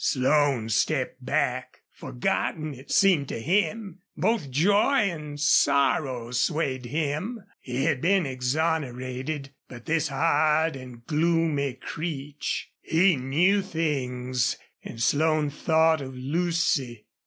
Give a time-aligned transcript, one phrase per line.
[0.03, 3.99] Slone stepped back, forgotten, it seemed to him.
[4.17, 7.43] Both joy and sorrow swayed him.
[7.59, 9.53] He had been exonerated.
[9.67, 14.57] But this hard and gloomy Creech he knew things.
[14.83, 17.05] And Slone thought of Lucy.